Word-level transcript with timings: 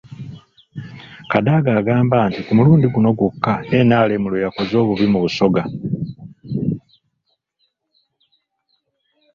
Kadaga 1.31 1.69
agamba 1.79 2.17
nti 2.29 2.41
ku 2.45 2.51
mulundi 2.57 2.87
guno 2.93 3.09
gwokka 3.17 3.53
NRM 3.87 4.23
lwe 4.31 4.43
yakoze 4.45 4.73
obubi 4.81 5.05
mu 5.11 5.19
Busoga. 5.23 5.63